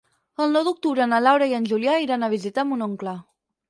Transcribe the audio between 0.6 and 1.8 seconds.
d'octubre na Laura i en